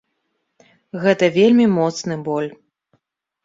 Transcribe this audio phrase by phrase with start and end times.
[1.03, 2.51] Гэта вельмі моцны боль.